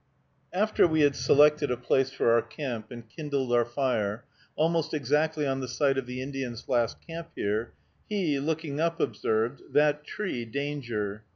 After 0.51 0.87
we 0.87 1.01
had 1.01 1.15
selected 1.15 1.69
a 1.69 1.77
place 1.77 2.09
for 2.11 2.31
our 2.31 2.41
camp, 2.41 2.89
and 2.89 3.07
kindled 3.07 3.53
our 3.53 3.63
fire, 3.65 4.25
almost 4.55 4.95
exactly 4.95 5.45
on 5.45 5.59
the 5.59 5.67
site 5.67 5.95
of 5.95 6.07
the 6.07 6.23
Indian's 6.23 6.67
last 6.67 6.97
camp 7.05 7.29
here, 7.35 7.73
he, 8.09 8.39
looking 8.39 8.79
up, 8.79 8.99
observed, 8.99 9.61
"That 9.73 10.03
tree 10.03 10.43
danger." 10.43 11.23